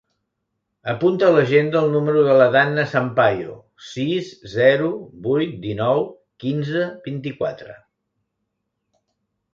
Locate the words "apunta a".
0.93-1.33